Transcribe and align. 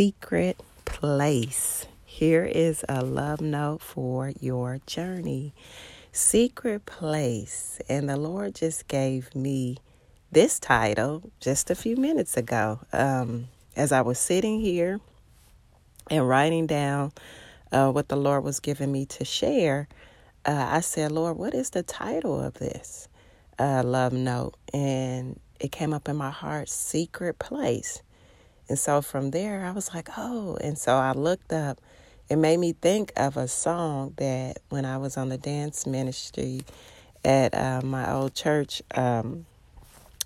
secret 0.00 0.58
place. 0.86 1.86
Here 2.06 2.46
is 2.46 2.86
a 2.88 3.04
love 3.04 3.42
note 3.42 3.82
for 3.82 4.32
your 4.40 4.80
journey. 4.86 5.52
Secret 6.10 6.86
place. 6.86 7.82
And 7.86 8.08
the 8.08 8.16
Lord 8.16 8.54
just 8.54 8.88
gave 8.88 9.34
me 9.34 9.76
this 10.32 10.58
title 10.58 11.30
just 11.38 11.68
a 11.68 11.74
few 11.74 11.96
minutes 11.96 12.38
ago. 12.38 12.80
Um, 12.94 13.48
as 13.76 13.92
I 13.92 14.00
was 14.00 14.18
sitting 14.18 14.58
here 14.58 15.00
and 16.10 16.26
writing 16.26 16.66
down 16.66 17.12
uh, 17.70 17.90
what 17.90 18.08
the 18.08 18.16
Lord 18.16 18.42
was 18.42 18.58
giving 18.58 18.90
me 18.90 19.04
to 19.04 19.26
share, 19.26 19.86
uh, 20.46 20.66
I 20.70 20.80
said, 20.80 21.12
Lord, 21.12 21.36
what 21.36 21.52
is 21.52 21.68
the 21.68 21.82
title 21.82 22.40
of 22.40 22.54
this 22.54 23.06
uh, 23.58 23.82
love 23.84 24.14
note? 24.14 24.54
And 24.72 25.38
it 25.60 25.72
came 25.72 25.92
up 25.92 26.08
in 26.08 26.16
my 26.16 26.30
heart, 26.30 26.70
Secret 26.70 27.38
Place. 27.38 28.02
And 28.70 28.78
so 28.78 29.02
from 29.02 29.32
there, 29.32 29.66
I 29.66 29.72
was 29.72 29.92
like, 29.92 30.08
oh. 30.16 30.56
And 30.60 30.78
so 30.78 30.94
I 30.94 31.10
looked 31.10 31.52
up. 31.52 31.80
It 32.28 32.36
made 32.36 32.58
me 32.58 32.72
think 32.72 33.12
of 33.16 33.36
a 33.36 33.48
song 33.48 34.14
that 34.18 34.58
when 34.68 34.84
I 34.84 34.96
was 34.96 35.16
on 35.16 35.28
the 35.28 35.36
dance 35.36 35.88
ministry 35.88 36.62
at 37.24 37.52
uh, 37.52 37.80
my 37.82 38.12
old 38.12 38.32
church, 38.36 38.80
um, 38.94 39.44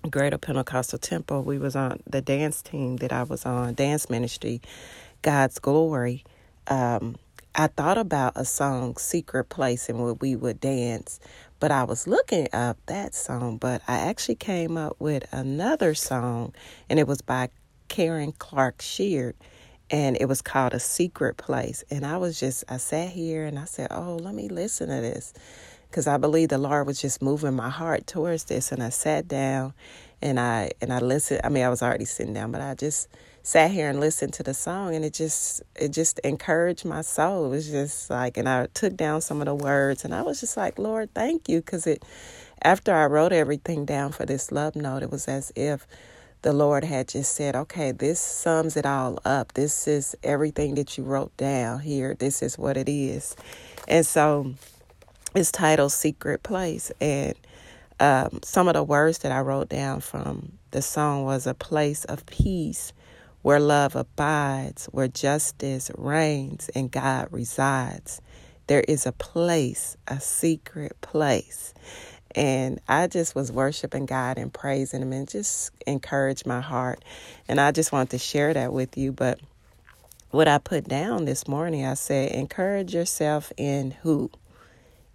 Greater 0.07 0.37
Pentecostal 0.37 0.99
Temple, 0.99 1.41
we 1.41 1.57
was 1.57 1.75
on 1.75 2.03
the 2.05 2.21
dance 2.21 2.61
team 2.61 2.97
that 2.97 3.11
I 3.11 3.23
was 3.23 3.47
on, 3.47 3.73
dance 3.73 4.11
ministry, 4.11 4.61
God's 5.23 5.57
Glory. 5.57 6.23
Um, 6.67 7.15
I 7.55 7.65
thought 7.65 7.97
about 7.97 8.33
a 8.35 8.45
song, 8.45 8.97
Secret 8.97 9.45
Place, 9.45 9.89
and 9.89 10.03
where 10.03 10.13
we 10.13 10.35
would 10.35 10.59
dance, 10.59 11.19
but 11.59 11.71
I 11.71 11.83
was 11.83 12.05
looking 12.05 12.47
up 12.53 12.77
that 12.85 13.15
song, 13.15 13.57
but 13.57 13.81
I 13.87 13.97
actually 13.97 14.35
came 14.35 14.77
up 14.77 14.97
with 14.99 15.25
another 15.33 15.95
song, 15.95 16.53
and 16.87 16.99
it 16.99 17.07
was 17.07 17.21
by 17.21 17.49
Karen 17.89 18.33
Clark 18.33 18.81
Sheard, 18.81 19.35
and 19.91 20.17
it 20.19 20.25
was 20.27 20.41
called 20.41 20.73
A 20.73 20.79
Secret 20.79 21.37
Place. 21.37 21.83
And 21.91 22.05
I 22.05 22.17
was 22.17 22.39
just, 22.39 22.63
I 22.69 22.77
sat 22.77 23.09
here 23.09 23.45
and 23.45 23.59
I 23.59 23.65
said, 23.65 23.89
Oh, 23.91 24.17
let 24.17 24.35
me 24.35 24.49
listen 24.49 24.89
to 24.89 25.01
this. 25.01 25.33
Because 25.89 26.07
I 26.07 26.17
believe 26.17 26.49
the 26.49 26.57
Lord 26.57 26.87
was 26.87 27.01
just 27.01 27.21
moving 27.21 27.55
my 27.55 27.69
heart 27.69 28.07
towards 28.07 28.45
this. 28.45 28.71
And 28.71 28.83
I 28.83 28.89
sat 28.89 29.27
down 29.27 29.73
and 30.21 30.39
I 30.39 30.71
and 30.81 30.93
I 30.93 30.99
listened. 30.99 31.41
I 31.43 31.49
mean, 31.49 31.63
I 31.63 31.69
was 31.69 31.83
already 31.83 32.05
sitting 32.05 32.33
down, 32.33 32.51
but 32.51 32.61
I 32.61 32.75
just 32.75 33.09
sat 33.43 33.71
here 33.71 33.89
and 33.89 33.99
listened 33.99 34.33
to 34.33 34.43
the 34.43 34.53
song 34.53 34.95
and 34.95 35.05
it 35.05 35.13
just 35.13 35.63
it 35.75 35.89
just 35.89 36.19
encouraged 36.19 36.85
my 36.85 37.01
soul. 37.01 37.45
It 37.45 37.49
was 37.49 37.69
just 37.69 38.09
like 38.09 38.37
and 38.37 38.49
I 38.49 38.67
took 38.73 38.97
down 38.97 39.21
some 39.21 39.41
of 39.41 39.45
the 39.45 39.55
words 39.55 40.05
and 40.05 40.15
I 40.15 40.23
was 40.23 40.39
just 40.41 40.57
like, 40.57 40.79
Lord, 40.79 41.13
thank 41.13 41.49
you. 41.49 41.61
Cause 41.61 41.87
it 41.87 42.03
after 42.63 42.93
I 42.93 43.05
wrote 43.05 43.33
everything 43.33 43.85
down 43.85 44.11
for 44.11 44.25
this 44.25 44.51
love 44.51 44.75
note, 44.75 45.03
it 45.03 45.11
was 45.11 45.27
as 45.27 45.53
if 45.55 45.87
the 46.45 46.53
Lord 46.53 46.83
had 46.83 47.07
just 47.07 47.35
said, 47.35 47.55
okay, 47.55 47.91
this 47.91 48.19
sums 48.19 48.77
it 48.77 48.85
all 48.85 49.17
up. 49.25 49.53
This 49.53 49.87
is 49.87 50.15
everything 50.21 50.75
that 50.75 50.95
you 50.95 51.03
wrote 51.03 51.35
down 51.37 51.79
here. 51.79 52.13
This 52.13 52.43
is 52.43 52.55
what 52.55 52.77
it 52.77 52.87
is. 52.87 53.35
And 53.87 54.05
so 54.05 54.53
it's 55.33 55.51
titled 55.51 55.91
Secret 55.91 56.43
Place. 56.43 56.91
And 57.01 57.33
um, 57.99 58.41
some 58.43 58.67
of 58.67 58.75
the 58.75 58.83
words 58.83 59.17
that 59.19 59.31
I 59.31 59.39
wrote 59.39 59.69
down 59.69 60.01
from 60.01 60.59
the 60.69 60.83
song 60.83 61.25
was 61.25 61.47
a 61.47 61.55
place 61.55 62.05
of 62.05 62.27
peace 62.27 62.93
where 63.41 63.59
love 63.59 63.95
abides, 63.95 64.85
where 64.91 65.07
justice 65.07 65.89
reigns 65.97 66.69
and 66.75 66.91
God 66.91 67.27
resides. 67.31 68.21
There 68.67 68.81
is 68.81 69.07
a 69.07 69.11
place, 69.11 69.97
a 70.07 70.19
secret 70.19 71.01
place. 71.01 71.73
And 72.35 72.81
I 72.87 73.07
just 73.07 73.33
was 73.33 73.51
worshiping 73.51 74.05
God 74.05 74.37
and 74.37 74.53
praising 74.53 75.01
Him 75.01 75.13
and 75.13 75.27
just 75.27 75.71
encouraged 75.87 76.45
my 76.45 76.61
heart. 76.61 77.03
And 77.47 77.59
I 77.61 77.71
just 77.71 77.91
wanted 77.91 78.11
to 78.11 78.17
share 78.17 78.53
that 78.53 78.73
with 78.73 78.97
you. 78.97 79.13
But 79.13 79.39
what 80.31 80.47
I 80.47 80.57
put 80.57 80.87
down 80.87 81.25
this 81.25 81.47
morning, 81.47 81.85
I 81.85 81.93
said, 81.93 82.31
encourage 82.31 82.93
yourself 82.93 83.53
in 83.55 83.91
who? 83.91 84.29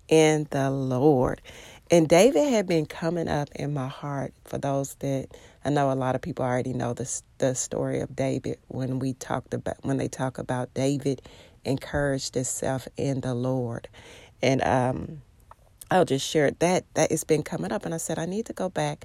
In 0.08 0.46
the 0.50 0.70
Lord. 0.70 1.42
And 1.90 2.08
David 2.08 2.48
had 2.48 2.66
been 2.66 2.86
coming 2.86 3.28
up 3.28 3.48
in 3.54 3.74
my 3.74 3.88
heart 3.88 4.32
for 4.44 4.58
those 4.58 4.94
that 4.96 5.28
I 5.64 5.70
know 5.70 5.90
a 5.90 5.94
lot 5.94 6.14
of 6.14 6.22
people 6.22 6.44
already 6.44 6.72
know 6.72 6.94
the 6.94 7.20
the 7.38 7.54
story 7.54 8.00
of 8.00 8.14
David 8.14 8.58
when 8.68 8.98
we 8.98 9.12
talked 9.14 9.52
about 9.52 9.76
when 9.82 9.96
they 9.96 10.08
talk 10.08 10.38
about 10.38 10.72
David 10.72 11.20
encouraged 11.64 12.34
himself 12.34 12.86
in 12.96 13.20
the 13.20 13.34
Lord. 13.34 13.88
And 14.40 14.62
um 14.62 15.22
I'll 15.90 16.04
just 16.04 16.26
share 16.26 16.50
that 16.50 16.84
that 16.94 17.10
it's 17.10 17.24
been 17.24 17.42
coming 17.42 17.72
up 17.72 17.84
and 17.84 17.94
I 17.94 17.98
said 17.98 18.18
I 18.18 18.26
need 18.26 18.46
to 18.46 18.52
go 18.52 18.68
back 18.68 19.04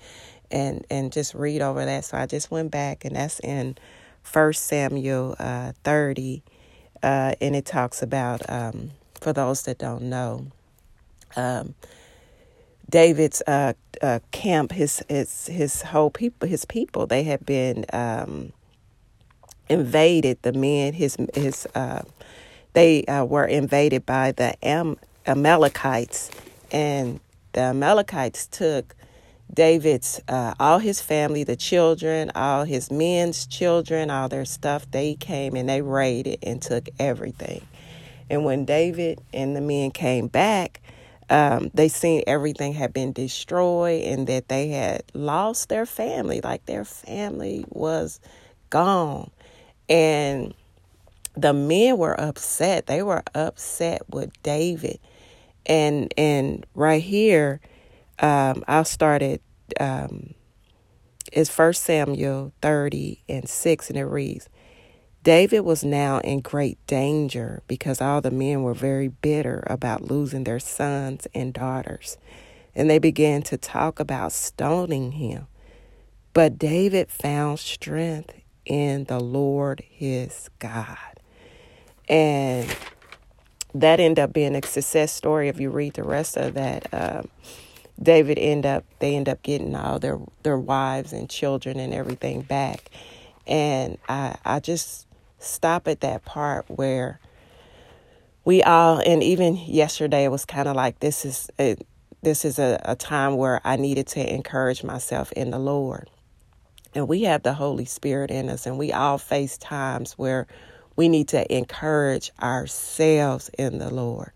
and 0.52 0.86
and 0.90 1.12
just 1.12 1.34
read 1.34 1.62
over 1.62 1.84
that. 1.86 2.06
So 2.06 2.18
I 2.18 2.26
just 2.26 2.52
went 2.52 2.72
back 2.72 3.06
and 3.06 3.16
that's 3.16 3.40
in 3.40 3.78
First 4.22 4.66
Samuel 4.66 5.36
uh, 5.40 5.74
30 5.84 6.44
uh, 7.04 7.36
and 7.42 7.56
it 7.56 7.66
talks 7.66 8.02
about 8.02 8.48
um, 8.50 8.92
for 9.22 9.34
those 9.34 9.64
that 9.64 9.78
don't 9.78 10.04
know 10.04 10.48
um, 11.36 11.76
David's 12.90 13.42
uh, 13.48 13.74
uh, 14.02 14.20
camp 14.32 14.72
his 14.72 15.04
his 15.10 15.48
his 15.48 15.82
whole 15.82 16.12
people 16.12 16.48
his 16.48 16.66
people 16.66 17.08
they 17.08 17.24
had 17.24 17.46
been 17.46 17.86
um, 17.94 18.52
invaded 19.70 20.42
the 20.44 20.54
men 20.54 20.94
his 20.94 21.18
his 21.34 21.68
uh, 21.76 22.02
they 22.74 23.06
uh, 23.06 23.24
were 23.26 23.46
invaded 23.46 24.06
by 24.06 24.32
the 24.32 24.56
Am- 24.66 24.98
Amalekites 25.26 26.30
and 26.72 27.20
the 27.54 27.62
Amalekites 27.62 28.48
took 28.48 28.96
David's 29.54 30.22
uh, 30.28 30.54
all 30.60 30.80
his 30.80 31.02
family, 31.02 31.44
the 31.44 31.56
children, 31.56 32.32
all 32.36 32.64
his 32.64 32.92
men's 32.92 33.46
children, 33.46 34.10
all 34.10 34.28
their 34.28 34.46
stuff. 34.46 34.90
They 34.92 35.16
came 35.16 35.56
and 35.56 35.70
they 35.70 35.82
raided 35.82 36.40
and 36.44 36.62
took 36.62 36.90
everything. 37.00 37.66
And 38.30 38.44
when 38.44 38.66
David 38.66 39.20
and 39.34 39.56
the 39.56 39.62
men 39.62 39.92
came 39.92 40.28
back, 40.28 40.82
um, 41.30 41.72
they 41.74 41.88
seen 41.88 42.24
everything 42.28 42.74
had 42.74 42.94
been 42.94 43.14
destroyed 43.14 44.04
and 44.04 44.28
that 44.28 44.48
they 44.48 44.70
had 44.70 45.04
lost 45.14 45.70
their 45.70 45.86
family, 45.86 46.42
like 46.42 46.66
their 46.66 46.86
family 46.86 47.66
was 47.70 48.20
gone. 48.70 49.30
And 49.88 50.54
the 51.36 51.54
men 51.54 51.98
were 51.98 52.20
upset. 52.20 52.88
They 52.88 53.04
were 53.04 53.24
upset 53.34 54.02
with 54.10 54.32
David 54.44 55.00
and 55.66 56.14
and 56.18 56.66
right 56.74 57.02
here, 57.02 57.62
um, 58.20 58.64
I 58.68 58.84
started. 58.84 59.42
Um, 59.80 60.36
is 61.32 61.50
First 61.50 61.84
Samuel 61.84 62.54
thirty 62.62 63.24
and 63.28 63.50
six, 63.50 63.90
and 63.90 63.98
it 63.98 64.06
reads, 64.06 64.48
David 65.24 65.62
was 65.62 65.84
now 65.84 66.20
in 66.20 66.40
great 66.40 66.78
danger 66.86 67.64
because 67.68 68.00
all 68.00 68.22
the 68.22 68.32
men 68.32 68.62
were 68.62 68.76
very 68.76 69.08
bitter 69.08 69.64
about 69.68 70.04
losing 70.04 70.44
their 70.44 70.60
sons 70.60 71.28
and 71.34 71.52
daughters, 71.52 72.18
and 72.76 72.90
they 72.90 73.00
began 73.00 73.42
to 73.42 73.58
talk 73.58 74.00
about 74.00 74.32
stoning 74.32 75.14
him. 75.14 75.48
But 76.34 76.60
David 76.60 77.10
found 77.10 77.60
strength 77.60 78.36
in 78.66 79.06
the 79.06 79.20
Lord 79.20 79.84
his 79.90 80.50
God. 80.60 80.98
And 82.08 82.70
that 83.76 84.00
ended 84.00 84.20
up 84.20 84.34
being 84.34 84.56
a 84.56 84.66
success 84.66 85.12
story. 85.12 85.50
If 85.50 85.60
you 85.60 85.70
read 85.70 85.96
the 85.96 86.04
rest 86.04 86.38
of 86.38 86.54
that, 86.54 86.88
um, 86.94 87.28
David 88.02 88.40
end 88.40 88.66
up 88.66 88.86
they 89.00 89.16
end 89.16 89.30
up 89.30 89.42
getting 89.44 89.76
all 89.76 90.00
their 90.00 90.20
their 90.44 90.58
wives 90.58 91.14
and 91.14 91.30
children 91.30 91.80
and 91.80 91.94
everything 91.94 92.42
back, 92.42 92.90
and 93.46 93.98
I 94.08 94.38
I 94.46 94.60
just 94.60 95.08
stop 95.40 95.88
at 95.88 96.00
that 96.02 96.24
part 96.26 96.66
where 96.70 97.20
we 98.46 98.64
all 98.64 99.02
and 99.06 99.22
even 99.22 99.58
yesterday 99.58 100.24
it 100.24 100.30
was 100.30 100.46
kind 100.46 100.68
of 100.68 100.76
like 100.76 101.00
this 101.00 101.26
is 101.26 101.50
a, 101.60 101.76
this 102.22 102.46
is 102.46 102.58
a, 102.58 102.82
a 102.86 102.96
time 102.96 103.36
where 103.36 103.60
I 103.64 103.76
needed 103.76 104.08
to 104.08 104.34
encourage 104.34 104.84
myself 104.84 105.32
in 105.34 105.52
the 105.52 105.60
Lord. 105.60 106.10
And 106.94 107.10
we 107.10 107.24
have 107.24 107.44
the 107.44 107.54
Holy 107.54 107.84
Spirit 107.84 108.32
in 108.32 108.50
us, 108.50 108.66
and 108.66 108.78
we 108.78 108.94
all 108.94 109.18
face 109.18 109.58
times 109.58 110.14
where 110.14 110.48
we 110.96 111.10
need 111.10 111.30
to 111.30 111.56
encourage 111.56 112.32
ourselves 112.42 113.50
in 113.58 113.78
the 113.80 113.94
Lord. 113.94 114.32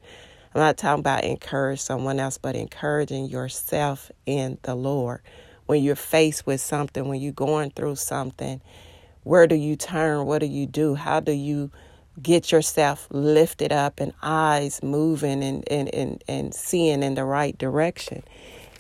I'm 0.54 0.62
not 0.62 0.78
talking 0.78 1.02
about 1.02 1.24
encourage 1.24 1.80
someone 1.80 2.20
else, 2.20 2.38
but 2.38 2.56
encouraging 2.56 3.28
yourself 3.28 4.12
in 4.26 4.58
the 4.64 4.76
Lord. 4.76 5.22
When 5.68 5.84
you're 5.84 5.96
faced 5.96 6.48
with 6.48 6.60
something, 6.60 7.08
when 7.08 7.22
you're 7.22 7.32
going 7.32 7.70
through 7.72 7.98
something, 7.98 8.60
where 9.24 9.46
do 9.46 9.56
you 9.56 9.76
turn? 9.76 10.26
What 10.26 10.40
do 10.40 10.48
you 10.48 10.66
do? 10.66 10.96
How 10.96 11.20
do 11.20 11.32
you 11.32 11.70
get 12.22 12.52
yourself 12.52 13.08
lifted 13.12 13.72
up 13.72 14.00
and 14.00 14.12
eyes 14.24 14.82
moving 14.82 15.44
and, 15.44 15.64
and, 15.72 15.94
and, 15.94 16.24
and 16.28 16.54
seeing 16.54 17.04
in 17.04 17.14
the 17.14 17.24
right 17.24 17.56
direction? 17.58 18.24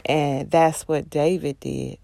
And 0.06 0.50
that's 0.50 0.88
what 0.88 1.10
David 1.10 1.60
did. 1.60 2.00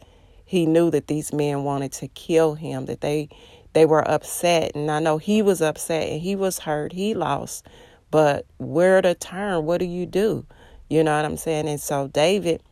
He 0.46 0.68
knew 0.68 0.92
that 0.92 1.08
these 1.08 1.34
men 1.34 1.64
wanted 1.64 1.92
to 1.94 2.08
kill 2.10 2.54
him, 2.54 2.86
that 2.86 3.02
they 3.02 3.30
they 3.76 3.86
were 3.86 4.10
upset 4.10 4.76
and 4.76 4.92
I 4.92 5.00
know 5.02 5.20
he 5.20 5.44
was 5.44 5.62
upset 5.62 6.10
and 6.10 6.22
he 6.22 6.36
was 6.36 6.60
hurt. 6.62 6.94
He 6.94 7.14
lost. 7.16 7.68
But 8.12 8.48
where 8.58 9.02
to 9.04 9.16
turn? 9.16 9.66
What 9.66 9.80
do 9.80 9.86
you 9.86 10.08
do? 10.08 10.48
You 10.90 11.04
know 11.04 11.16
what 11.16 11.26
I'm 11.26 11.38
saying? 11.38 11.70
And 11.70 11.82
so 11.82 12.08
David 12.10 12.64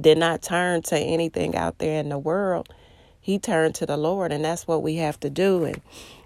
did 0.00 0.18
not 0.18 0.42
turn 0.42 0.82
to 0.82 0.98
anything 0.98 1.56
out 1.56 1.78
there 1.78 2.00
in 2.00 2.10
the 2.10 2.18
world. 2.18 2.68
he 3.20 3.38
turned 3.40 3.74
to 3.76 3.86
the 3.86 3.96
Lord, 3.96 4.32
and 4.32 4.44
that's 4.44 4.68
what 4.68 4.82
we 4.84 4.96
have 4.96 5.18
to 5.20 5.30
do. 5.30 5.64
And 5.64 5.82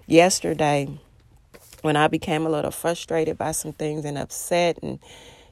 yesterday, 0.07 0.87
when 1.81 1.97
I 1.97 2.07
became 2.09 2.45
a 2.45 2.49
little 2.49 2.71
frustrated 2.71 3.37
by 3.39 3.53
some 3.53 3.73
things 3.73 4.05
and 4.05 4.17
upset 4.17 4.79
and 4.83 4.99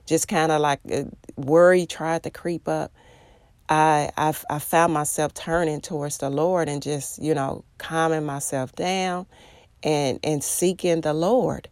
just 0.05 0.27
kind 0.27 0.51
of 0.51 0.61
like 0.61 0.79
uh, 0.91 1.05
worry 1.37 1.87
tried 1.87 2.23
to 2.23 2.31
creep 2.31 2.67
up, 2.67 2.91
I, 3.69 4.11
I 4.17 4.33
I 4.49 4.59
found 4.59 4.93
myself 4.93 5.33
turning 5.35 5.81
towards 5.81 6.19
the 6.19 6.31
Lord 6.31 6.69
and 6.69 6.81
just 6.81 7.21
you 7.21 7.35
know 7.35 7.63
calming 7.77 8.25
myself 8.25 8.75
down 8.75 9.27
and 9.83 10.19
and 10.23 10.43
seeking 10.43 11.01
the 11.01 11.13
Lord, 11.13 11.69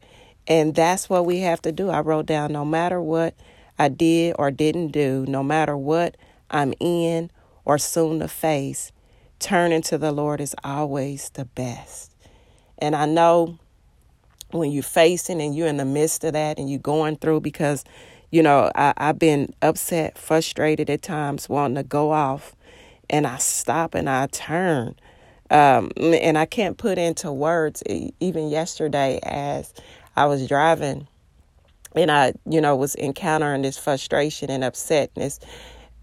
and 0.48 0.76
that's 0.76 1.10
what 1.10 1.26
we 1.26 1.40
have 1.40 1.62
to 1.64 1.72
do. 1.74 1.90
I 1.90 2.02
wrote 2.02 2.28
down 2.28 2.54
no 2.54 2.66
matter 2.66 3.02
what 3.02 3.36
I 3.80 3.90
did 3.90 4.36
or 4.40 4.52
didn't 4.52 4.90
do, 4.90 5.26
no 5.28 5.44
matter 5.44 5.78
what 5.78 6.18
I'm 6.52 6.74
in 6.80 7.32
or 7.66 7.80
soon 7.80 8.20
to 8.20 8.28
face, 8.30 8.92
turning 9.40 9.82
to 9.84 9.98
the 9.98 10.12
Lord 10.12 10.42
is 10.42 10.56
always 10.64 11.30
the 11.32 11.46
best. 11.46 12.16
And 12.80 12.96
I 12.96 13.08
know 13.08 13.58
when 14.52 14.72
you're 14.72 14.84
facing 14.84 15.42
and 15.42 15.56
you're 15.56 15.68
in 15.68 15.78
the 15.78 15.86
midst 15.86 16.24
of 16.24 16.34
that 16.34 16.58
and 16.60 16.70
you're 16.70 16.80
going 16.80 17.18
through 17.18 17.42
because 17.42 17.84
you 18.32 18.44
know 18.44 18.72
I, 18.76 18.94
i've 18.98 19.20
been 19.20 19.54
upset 19.62 20.18
frustrated 20.18 20.90
at 20.90 21.02
times 21.02 21.50
wanting 21.50 21.76
to 21.76 21.84
go 21.84 22.12
off 22.12 22.56
and 23.10 23.28
i 23.28 23.38
stop 23.38 23.96
and 23.96 24.10
i 24.10 24.28
turn 24.28 24.96
um, 25.50 25.92
and 25.98 26.38
i 26.38 26.46
can't 26.46 26.78
put 26.78 26.98
into 26.98 27.32
words 27.32 27.84
even 28.20 28.50
yesterday 28.50 29.20
as 29.24 29.74
i 30.16 30.26
was 30.26 30.48
driving 30.48 31.08
and 31.96 32.12
i 32.12 32.34
you 32.50 32.62
know 32.62 32.76
was 32.76 32.96
encountering 32.96 33.62
this 33.62 33.78
frustration 33.78 34.50
and 34.50 34.64
upsetness 34.64 35.40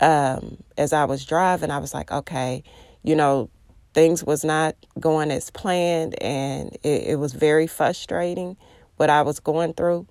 um, 0.01 0.57
as 0.79 0.93
i 0.93 1.05
was 1.05 1.25
driving 1.25 1.71
i 1.71 1.79
was 1.79 1.95
like 1.95 2.11
okay 2.11 2.63
you 3.03 3.15
know 3.15 3.51
things 3.95 4.25
was 4.25 4.45
not 4.45 4.75
going 4.99 5.31
as 5.31 5.51
planned 5.51 6.21
and 6.23 6.77
it, 6.83 7.05
it 7.09 7.19
was 7.19 7.33
very 7.33 7.67
frustrating 7.67 8.57
what 8.97 9.09
I 9.09 9.23
was 9.23 9.41
going 9.41 9.73
through. 9.73 10.07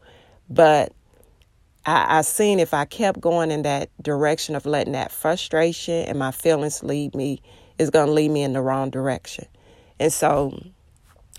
But 0.50 0.94
I, 1.86 2.20
I 2.20 2.22
seen 2.22 2.60
if 2.60 2.74
I 2.74 2.86
kept 2.86 3.20
going 3.20 3.52
in 3.52 3.64
that 3.64 3.90
direction 4.02 4.56
of 4.56 4.66
letting 4.66 4.94
that 4.94 5.12
frustration 5.12 6.06
and 6.06 6.18
my 6.18 6.32
feelings 6.32 6.84
lead 6.84 7.16
me, 7.16 7.42
is 7.78 7.90
going 7.90 8.08
to 8.08 8.14
lead 8.14 8.32
me 8.32 8.44
in 8.44 8.54
the 8.54 8.62
wrong 8.62 8.90
direction. 8.90 9.46
And 10.00 10.12
so 10.12 10.62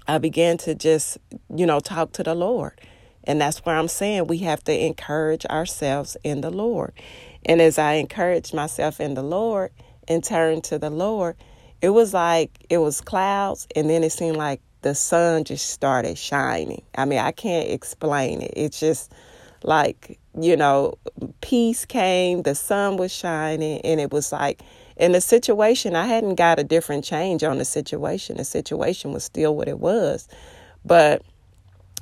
I 0.06 0.18
began 0.18 0.58
to 0.58 0.74
just, 0.74 1.18
you 1.54 1.66
know, 1.66 1.80
talk 1.80 2.12
to 2.12 2.22
the 2.22 2.34
Lord. 2.34 2.78
And 3.24 3.40
that's 3.40 3.64
where 3.64 3.76
I'm 3.76 3.88
saying 3.88 4.26
we 4.26 4.38
have 4.38 4.62
to 4.64 4.84
encourage 4.86 5.46
ourselves 5.46 6.16
in 6.24 6.42
the 6.42 6.50
Lord. 6.50 6.92
And 7.46 7.60
as 7.60 7.78
I 7.78 7.94
encourage 7.94 8.52
myself 8.52 9.00
in 9.00 9.14
the 9.14 9.22
Lord 9.22 9.70
and 10.08 10.22
turn 10.22 10.60
to 10.62 10.78
the 10.78 10.90
Lord, 10.90 11.36
it 11.80 11.90
was 11.90 12.12
like 12.12 12.50
it 12.68 12.78
was 12.78 13.00
clouds 13.00 13.66
and 13.74 13.88
then 13.88 14.04
it 14.04 14.12
seemed 14.12 14.36
like 14.36 14.60
the 14.82 14.94
sun 14.94 15.44
just 15.44 15.70
started 15.70 16.18
shining. 16.18 16.82
I 16.94 17.06
mean, 17.06 17.18
I 17.18 17.32
can't 17.32 17.70
explain 17.70 18.42
it. 18.42 18.52
It's 18.54 18.78
just 18.78 19.12
like, 19.62 20.18
you 20.38 20.56
know, 20.56 20.94
peace 21.40 21.84
came, 21.84 22.42
the 22.42 22.54
sun 22.54 22.96
was 22.96 23.12
shining, 23.12 23.80
and 23.82 24.00
it 24.00 24.12
was 24.12 24.32
like 24.32 24.62
in 24.96 25.12
the 25.12 25.20
situation, 25.20 25.96
I 25.96 26.06
hadn't 26.06 26.36
got 26.36 26.58
a 26.58 26.64
different 26.64 27.04
change 27.04 27.42
on 27.42 27.58
the 27.58 27.64
situation. 27.64 28.36
The 28.36 28.44
situation 28.44 29.12
was 29.12 29.24
still 29.24 29.56
what 29.56 29.68
it 29.68 29.80
was. 29.80 30.28
But 30.84 31.22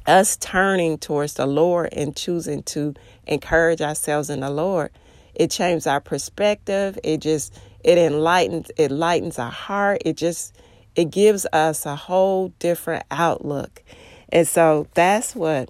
us 0.07 0.37
turning 0.37 0.99
towards 0.99 1.35
the 1.35 1.47
Lord 1.47 1.91
and 1.93 2.15
choosing 2.15 2.63
to 2.65 2.95
encourage 3.27 3.81
ourselves 3.81 4.29
in 4.29 4.41
the 4.41 4.51
Lord, 4.51 4.91
it 5.35 5.51
changed 5.51 5.87
our 5.87 6.01
perspective. 6.01 6.99
It 7.03 7.19
just 7.19 7.55
it 7.85 7.99
enlightens 7.99 8.71
it 8.77 8.91
lightens 8.91 9.39
our 9.39 9.51
heart 9.51 10.03
it 10.05 10.17
just 10.17 10.55
it 10.95 11.11
gives 11.11 11.47
us 11.53 11.87
a 11.87 11.97
whole 11.97 12.49
different 12.59 13.05
outlook 13.11 13.83
and 14.29 14.47
so 14.47 14.87
that's 14.95 15.35
what 15.35 15.69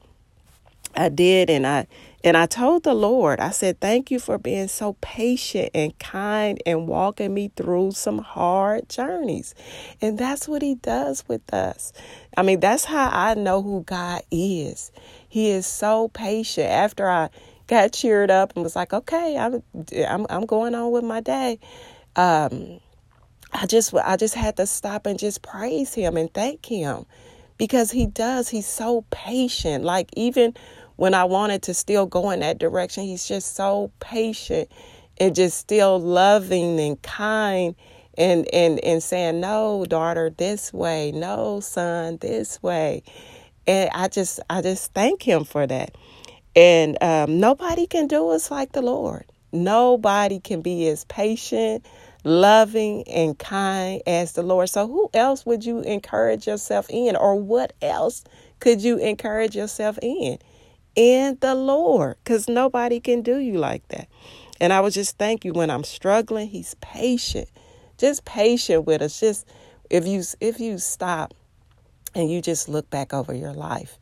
i 0.97 1.09
did 1.09 1.49
and 1.49 1.67
i 1.67 1.87
and 2.25 2.37
i 2.37 2.47
told 2.47 2.83
the 2.85 2.95
lord 2.95 3.41
i 3.41 3.51
said 3.51 3.81
thank 3.81 4.11
you 4.11 4.19
for 4.19 4.39
being 4.39 4.69
so 4.69 4.95
patient 5.01 5.71
and 5.75 5.99
kind 5.99 6.63
and 6.67 6.87
walking 6.89 7.33
me 7.35 7.51
through 7.57 7.93
some 7.93 8.19
hard 8.19 8.89
journeys. 8.89 9.55
And 10.01 10.19
that's 10.19 10.49
what 10.49 10.63
he 10.63 10.77
does 10.77 11.25
with 11.29 11.53
us. 11.53 11.93
I 12.37 12.43
mean 12.43 12.61
that's 12.61 12.85
how 12.85 13.09
i 13.13 13.35
know 13.35 13.63
who 13.63 13.83
god 13.85 14.23
is. 14.31 14.93
He 15.29 15.51
is 15.51 15.67
so 15.67 16.09
patient. 16.09 16.69
After 16.69 17.09
i 17.09 17.31
got 17.67 17.93
cheered 17.93 18.31
up 18.31 18.53
and 18.55 18.63
was 18.63 18.77
like 18.77 18.93
okay 18.93 19.37
i'm 19.39 19.63
i'm, 20.07 20.27
I'm 20.29 20.47
going 20.47 20.75
on 20.75 20.91
with 20.91 21.05
my 21.05 21.21
day 21.21 21.59
um, 22.17 22.81
I 23.53 23.67
just 23.67 23.95
I 23.95 24.17
just 24.17 24.35
had 24.35 24.57
to 24.57 24.67
stop 24.67 25.07
and 25.07 25.19
just 25.19 25.43
praise 25.43 25.95
him 25.95 26.17
and 26.17 26.33
thank 26.33 26.67
him 26.67 27.07
because 27.59 27.91
he 27.91 28.07
does. 28.07 28.49
He's 28.49 28.67
so 28.67 29.05
patient. 29.11 29.85
Like 29.85 30.11
even 30.17 30.55
when 30.97 31.15
I 31.15 31.25
wanted 31.25 31.63
to 31.63 31.75
still 31.75 32.07
go 32.07 32.31
in 32.31 32.41
that 32.41 32.59
direction, 32.59 33.05
he's 33.05 33.27
just 33.27 33.55
so 33.57 33.91
patient 34.01 34.71
and 35.19 35.35
just 35.35 35.59
still 35.59 36.01
loving 36.01 36.81
and 36.81 37.01
kind 37.03 37.75
and 38.19 38.53
and 38.53 38.79
and 38.81 39.03
saying 39.03 39.41
no 39.41 39.85
daughter 39.87 40.31
this 40.31 40.73
way 40.73 41.13
no 41.13 41.61
son 41.61 42.19
this 42.21 42.63
way 42.63 43.03
and 43.67 43.89
i 43.95 44.09
just 44.09 44.41
i 44.51 44.61
just 44.61 44.93
thank 44.93 45.23
him 45.23 45.45
for 45.45 45.67
that 45.67 45.97
and 46.55 47.03
um, 47.03 47.41
nobody 47.41 47.87
can 47.87 48.07
do 48.07 48.29
us 48.31 48.51
like 48.51 48.73
the 48.73 48.83
lord 48.83 49.25
nobody 49.53 50.41
can 50.41 50.61
be 50.61 50.87
as 50.89 51.05
patient 51.07 51.85
loving 52.25 53.07
and 53.09 53.39
kind 53.39 54.03
as 54.07 54.33
the 54.33 54.43
Lord. 54.43 54.69
So, 54.69 54.87
who 54.87 55.11
else 55.15 55.45
would 55.47 55.65
you 55.65 55.81
encourage 55.81 56.47
yourself 56.47 56.87
in, 56.91 57.17
or 57.17 57.37
what 57.37 57.73
else 57.83 58.25
could 58.61 58.83
you 58.83 58.99
encourage 58.99 59.57
yourself 59.57 59.99
in? 60.03 60.39
In 60.95 61.39
the 61.41 61.55
Lord, 61.55 62.17
because 62.23 62.49
nobody 62.49 63.01
can 63.01 63.23
do 63.23 63.39
you 63.39 63.59
like 63.59 63.87
that. 63.89 64.09
And 64.61 64.73
I 64.73 64.81
would 64.81 64.93
just 64.93 65.19
thank 65.19 65.45
you 65.45 65.53
when 65.53 65.71
I'm 65.71 65.85
struggling. 65.85 66.49
He's 66.49 66.75
patient, 66.81 67.49
just 67.99 68.25
patient 68.25 68.87
with 68.87 69.03
us. 69.03 69.19
Just 69.19 69.47
if 69.91 70.07
you 70.07 70.23
if 70.41 70.61
you 70.61 70.79
stop 70.79 71.35
and 72.15 72.31
you 72.31 72.41
just 72.43 72.69
look 72.69 72.89
back 72.91 73.15
over 73.15 73.35
your 73.35 73.55
life, 73.55 73.99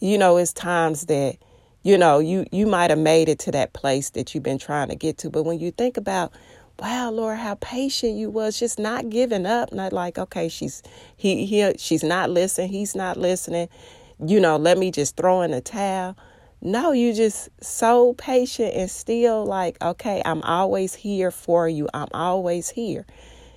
you 0.00 0.18
know 0.18 0.36
it's 0.36 0.52
times 0.52 1.06
that 1.06 1.38
you 1.82 1.96
know 1.96 2.18
you 2.18 2.44
you 2.50 2.66
might 2.66 2.90
have 2.90 2.98
made 2.98 3.28
it 3.28 3.38
to 3.40 3.52
that 3.52 3.72
place 3.72 4.10
that 4.10 4.34
you've 4.34 4.44
been 4.44 4.58
trying 4.58 4.88
to 4.88 4.96
get 4.96 5.18
to, 5.18 5.30
but 5.30 5.44
when 5.44 5.60
you 5.60 5.70
think 5.70 5.96
about 5.96 6.32
wow 6.78 7.10
lord 7.10 7.38
how 7.38 7.54
patient 7.56 8.16
you 8.16 8.28
was 8.28 8.58
just 8.58 8.78
not 8.78 9.08
giving 9.08 9.46
up 9.46 9.72
not 9.72 9.92
like 9.92 10.18
okay 10.18 10.48
she's 10.48 10.82
he 11.16 11.46
he 11.46 11.72
she's 11.78 12.02
not 12.02 12.30
listening 12.30 12.68
he's 12.68 12.94
not 12.94 13.16
listening. 13.16 13.68
You 14.24 14.40
know 14.40 14.56
let 14.56 14.78
me 14.78 14.90
just 14.90 15.16
throw 15.16 15.42
in 15.42 15.52
a 15.52 15.60
towel. 15.60 16.16
No 16.60 16.92
you 16.92 17.12
just 17.12 17.48
so 17.62 18.14
patient 18.14 18.74
and 18.74 18.90
still 18.90 19.44
like 19.44 19.80
okay 19.82 20.22
i'm 20.24 20.42
always 20.42 20.94
here 20.94 21.30
for 21.30 21.68
you. 21.68 21.88
I'm 21.94 22.08
always 22.12 22.70
here. 22.70 23.06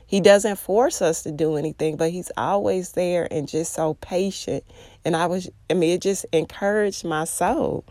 He 0.06 0.22
doesn't 0.22 0.56
force 0.58 1.02
us 1.02 1.24
to 1.24 1.32
do 1.32 1.56
anything 1.56 1.98
but 1.98 2.12
he's 2.12 2.32
always 2.38 2.92
there 2.92 3.28
and 3.32 3.48
just 3.48 3.74
so 3.74 3.96
patient. 3.96 4.64
And 5.04 5.16
i 5.16 5.26
was 5.26 5.50
i 5.70 5.74
mean 5.74 5.92
it 5.92 6.02
just 6.02 6.26
encouraged 6.32 7.04
my 7.04 7.24
soul. 7.24 7.84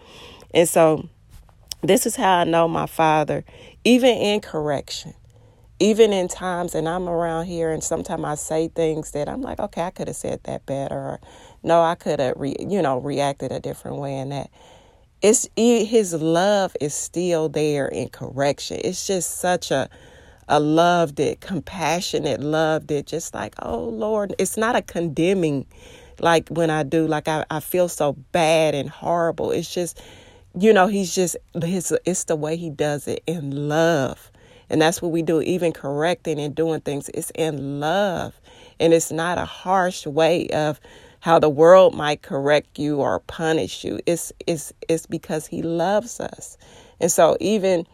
And 0.55 0.69
so 0.69 1.09
this 1.83 2.07
is 2.07 2.17
how 2.17 2.39
I 2.39 2.45
know 2.45 2.67
my 2.67 2.87
father, 2.87 3.45
even 3.85 4.11
in 4.11 4.41
correction, 4.41 5.15
even 5.79 6.13
in 6.13 6.29
times, 6.29 6.75
and 6.75 6.89
I'm 6.89 7.09
around 7.09 7.47
here, 7.47 7.71
and 7.71 7.85
sometimes 7.85 8.25
I 8.25 8.35
say 8.37 8.69
things 8.69 9.11
that 9.13 9.29
I'm 9.29 9.43
like, 9.43 9.61
okay, 9.61 9.83
I 9.83 9.91
could 9.91 10.09
have 10.09 10.17
said 10.17 10.41
that 10.45 10.67
better, 10.67 10.95
or 10.95 11.21
no, 11.63 11.83
I 11.83 11.95
could 11.97 12.21
have, 12.21 12.35
re- 12.37 12.57
you 12.59 12.81
know, 12.83 12.99
reacted 12.99 13.53
a 13.53 13.61
different 13.61 13.99
way 13.99 14.17
in 14.19 14.31
that. 14.31 14.51
It's 15.23 15.49
his 15.57 16.15
love 16.15 16.77
is 16.81 16.95
still 16.95 17.49
there 17.49 17.89
in 17.89 18.09
correction. 18.11 18.81
It's 18.85 19.07
just 19.07 19.39
such 19.39 19.71
a 19.71 19.89
a 20.49 20.61
love 20.61 21.17
that 21.17 21.41
compassionate 21.41 22.41
love 22.41 22.87
that 22.87 23.07
just 23.07 23.35
like, 23.35 23.55
oh 23.61 23.85
Lord, 23.85 24.35
it's 24.39 24.57
not 24.57 24.77
a 24.77 24.83
condemning 24.83 25.67
like 26.21 26.49
when 26.49 26.71
I 26.71 26.85
do, 26.85 27.07
like 27.07 27.29
I, 27.29 27.45
I 27.51 27.61
feel 27.61 27.89
so 27.89 28.13
bad 28.33 28.75
and 28.75 28.89
horrible. 28.89 29.51
It's 29.51 29.73
just 29.73 30.01
you 30.59 30.73
know, 30.73 30.87
he's 30.87 31.15
just 31.15 31.37
his 31.63 31.93
it's 32.07 32.25
the 32.25 32.37
way 32.37 32.57
he 32.57 32.71
does 32.71 33.09
it 33.09 33.23
in 33.27 33.69
love. 33.69 34.31
And 34.71 34.83
that's 34.83 35.03
what 35.03 35.13
we 35.13 35.23
do, 35.23 35.41
even 35.43 35.73
correcting 35.73 36.41
and 36.41 36.55
doing 36.55 36.81
things. 36.81 37.09
It's 37.11 37.31
in 37.35 37.81
love. 37.81 38.41
And 38.81 38.93
it's 38.95 39.13
not 39.13 39.39
a 39.39 39.45
harsh 39.45 40.07
way 40.07 40.49
of 40.49 40.81
how 41.21 41.39
the 41.39 41.49
world 41.49 41.95
might 41.95 42.23
correct 42.23 42.79
you 42.79 43.01
or 43.01 43.21
punish 43.21 43.85
you. 43.85 44.01
It's 44.07 44.33
it's 44.47 44.73
it's 44.89 45.07
because 45.07 45.47
he 45.47 45.63
loves 45.63 46.21
us. 46.21 46.59
And 47.01 47.13
so 47.13 47.37
even 47.41 47.87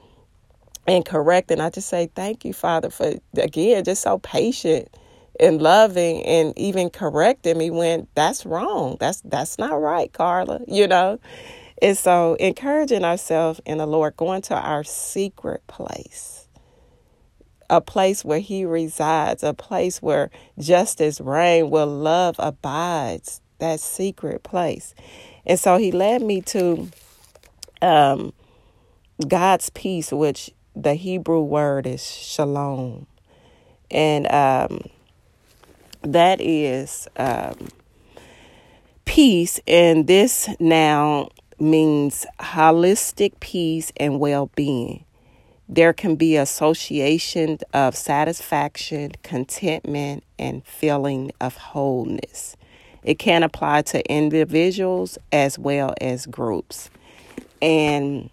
in 0.87 1.03
correcting, 1.03 1.61
I 1.61 1.71
just 1.71 1.89
say 1.89 2.11
thank 2.15 2.45
you, 2.45 2.53
Father, 2.53 2.91
for 2.91 3.15
again, 3.37 3.85
just 3.85 4.03
so 4.03 4.19
patient 4.19 4.89
and 5.41 5.63
loving 5.63 6.23
and 6.25 6.59
even 6.59 6.91
correcting 6.91 7.59
me 7.59 7.71
when 7.71 8.09
that's 8.15 8.47
wrong. 8.47 8.97
That's 9.01 9.23
that's 9.23 9.59
not 9.59 9.81
right, 9.81 10.13
Carla, 10.13 10.61
you 10.69 10.89
know. 10.89 11.19
And 11.83 11.99
so, 11.99 12.35
encouraging 12.35 13.05
ourselves 13.05 13.61
in 13.67 13.79
the 13.79 13.87
Lord, 13.87 14.17
going 14.17 14.43
to 14.43 14.57
our 14.57 14.85
secret 14.85 15.67
place. 15.67 16.42
A 17.73 17.81
place 17.81 18.23
where 18.23 18.39
he 18.39 18.67
resides, 18.67 19.43
a 19.43 19.55
place 19.55 20.03
where 20.03 20.31
justice 20.59 21.23
reigns, 21.23 21.71
where 21.71 21.87
love 21.87 22.37
abides, 22.39 23.41
that 23.61 23.81
secret 23.81 24.43
place. 24.43 24.95
And 25.47 25.59
so 25.59 25.79
he 25.79 25.91
led 25.91 26.21
me 26.21 26.43
to 26.43 26.91
um, 27.81 28.35
God's 29.27 29.71
peace, 29.71 30.13
which 30.13 30.51
the 30.77 30.93
Hebrew 30.93 31.41
word 31.41 31.87
is 31.87 32.07
shalom. 32.07 33.07
And 33.91 34.31
um, 34.31 34.83
that 36.03 36.43
is 36.43 37.09
um, 37.17 37.69
peace. 39.07 39.61
And 39.67 40.07
this 40.07 40.47
now 40.61 41.31
means 41.59 42.27
holistic 42.39 43.41
peace 43.41 43.93
and 43.97 44.21
well 44.21 44.51
being. 44.55 45.07
There 45.73 45.95
can 45.95 46.17
be 46.17 46.37
association 46.37 47.57
of 47.73 47.97
satisfaction, 47.97 49.13
contentment, 49.23 50.23
and 50.39 50.63
feeling 50.67 51.33
of 51.41 51.57
wholeness. 51.57 52.59
It 53.03 53.19
can 53.19 53.43
apply 53.43 53.81
to 53.83 54.07
individuals 54.07 55.17
as 55.33 55.59
well 55.59 55.95
as 55.99 56.27
groups. 56.27 56.91
And 57.63 58.29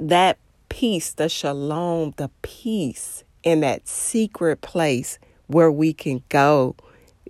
that 0.00 0.38
peace, 0.68 1.12
the 1.12 1.28
shalom, 1.28 2.14
the 2.16 2.32
peace 2.42 3.22
in 3.44 3.60
that 3.60 3.86
secret 3.86 4.60
place 4.60 5.20
where 5.46 5.70
we 5.70 5.92
can 5.92 6.24
go 6.30 6.74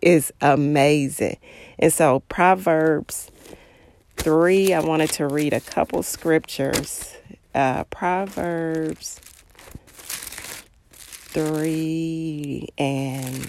is 0.00 0.32
amazing. 0.40 1.36
And 1.78 1.92
so, 1.92 2.20
Proverbs 2.30 3.30
3, 4.16 4.72
I 4.72 4.80
wanted 4.80 5.10
to 5.10 5.26
read 5.26 5.52
a 5.52 5.60
couple 5.60 6.02
scriptures. 6.02 7.18
Uh, 7.54 7.84
Proverbs 7.84 9.20
3 10.92 12.68
and 12.78 13.48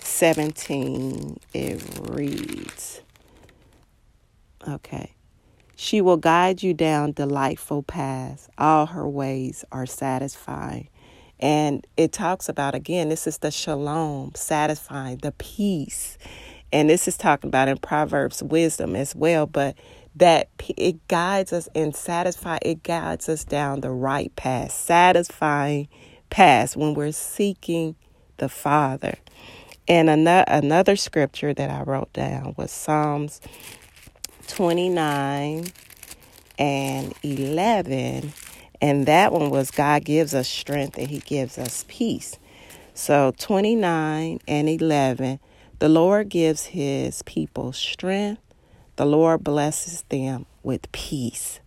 17, 0.00 1.38
it 1.52 1.82
reads, 2.02 3.00
Okay. 4.66 5.14
She 5.76 6.00
will 6.00 6.16
guide 6.16 6.62
you 6.62 6.72
down 6.72 7.12
delightful 7.12 7.82
paths. 7.82 8.48
All 8.56 8.86
her 8.86 9.08
ways 9.08 9.64
are 9.72 9.86
satisfying. 9.86 10.88
And 11.40 11.86
it 11.96 12.12
talks 12.12 12.48
about, 12.48 12.74
again, 12.74 13.08
this 13.08 13.26
is 13.26 13.38
the 13.38 13.50
shalom, 13.50 14.32
satisfying, 14.34 15.18
the 15.18 15.32
peace. 15.32 16.16
And 16.72 16.88
this 16.88 17.06
is 17.06 17.16
talking 17.16 17.48
about 17.48 17.68
in 17.68 17.76
Proverbs 17.78 18.42
wisdom 18.42 18.96
as 18.96 19.14
well, 19.14 19.46
but 19.46 19.76
that 20.16 20.48
it 20.76 21.06
guides 21.08 21.52
us 21.52 21.68
and 21.74 21.94
satisfy, 21.94 22.58
it 22.62 22.82
guides 22.82 23.28
us 23.28 23.44
down 23.44 23.80
the 23.80 23.90
right 23.90 24.34
path, 24.36 24.72
satisfying 24.72 25.88
path 26.30 26.76
when 26.76 26.94
we're 26.94 27.12
seeking 27.12 27.96
the 28.36 28.48
Father. 28.48 29.14
And 29.86 30.08
another, 30.08 30.44
another 30.48 30.96
scripture 30.96 31.52
that 31.52 31.70
I 31.70 31.82
wrote 31.82 32.12
down 32.12 32.54
was 32.56 32.70
Psalms 32.70 33.40
29 34.46 35.66
and 36.58 37.14
11. 37.22 38.32
And 38.80 39.06
that 39.06 39.32
one 39.32 39.50
was 39.50 39.70
God 39.70 40.04
gives 40.04 40.34
us 40.34 40.48
strength 40.48 40.98
and 40.98 41.08
He 41.08 41.20
gives 41.20 41.58
us 41.58 41.84
peace. 41.88 42.38
So 42.94 43.34
29 43.38 44.40
and 44.46 44.68
11, 44.68 45.40
the 45.78 45.88
Lord 45.88 46.28
gives 46.28 46.66
His 46.66 47.22
people 47.22 47.72
strength, 47.72 48.40
the 48.96 49.06
Lord 49.06 49.44
blesses 49.44 50.02
them 50.08 50.46
with 50.62 50.90
peace. 50.92 51.60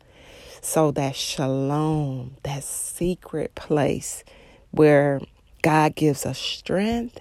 So 0.62 0.92
that 0.92 1.16
shalom, 1.16 2.38
that 2.44 2.64
secret 2.64 3.56
place 3.56 4.24
where 4.72 5.22
God 5.62 5.96
gives 5.96 6.26
us 6.26 6.38
strength 6.38 7.20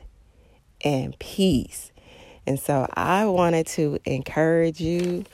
and 0.82 1.18
peace. 1.18 1.92
And 2.46 2.58
so 2.58 2.88
I 2.94 3.26
wanted 3.26 3.66
to 3.68 3.98
encourage 4.04 4.80
you 4.80 5.24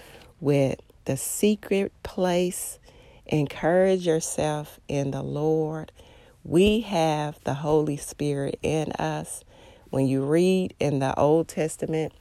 with 0.40 0.80
the 1.04 1.16
secret 1.16 1.92
place. 2.02 2.78
Encourage 3.26 4.06
yourself 4.06 4.80
in 4.88 5.10
the 5.10 5.22
Lord. 5.22 5.92
We 6.44 6.80
have 6.80 7.38
the 7.44 7.54
Holy 7.54 7.96
Spirit 7.96 8.58
in 8.62 8.92
us. 8.92 9.44
When 9.90 10.06
you 10.06 10.24
read 10.24 10.74
in 10.80 11.00
the 11.00 11.18
Old 11.18 11.48
Testament, 11.48 12.12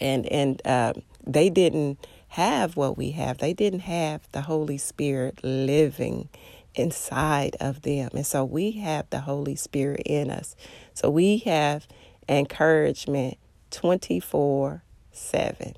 and 0.00 0.26
and 0.26 0.62
uh, 0.66 0.94
they 1.26 1.50
didn't 1.50 1.98
have 2.28 2.76
what 2.76 2.96
we 2.96 3.12
have. 3.12 3.38
They 3.38 3.52
didn't 3.52 3.80
have 3.80 4.28
the 4.32 4.42
Holy 4.42 4.78
Spirit 4.78 5.40
living 5.42 6.28
inside 6.74 7.56
of 7.60 7.82
them, 7.82 8.10
and 8.14 8.26
so 8.26 8.44
we 8.44 8.72
have 8.72 9.08
the 9.10 9.20
Holy 9.20 9.54
Spirit 9.54 10.02
in 10.06 10.30
us. 10.30 10.56
So 10.92 11.10
we 11.10 11.38
have 11.38 11.86
encouragement 12.28 13.38
twenty 13.70 14.18
four 14.20 14.82
seven 15.12 15.74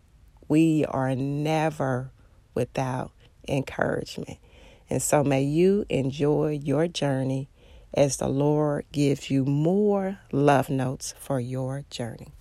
we 0.49 0.85
are 0.87 1.15
never 1.15 2.11
without 2.55 3.12
encouragement. 3.49 4.38
And 4.88 5.03
so 5.03 5.25
may 5.25 5.43
you 5.43 5.85
enjoy 5.88 6.61
your 6.62 6.87
journey 6.87 7.49
as 7.93 8.19
the 8.19 8.29
Lord 8.29 8.85
gives 8.93 9.31
you 9.31 9.45
more 9.45 10.19
love 10.31 10.71
notes 10.71 11.15
for 11.19 11.41
your 11.41 11.85
journey. 11.91 12.36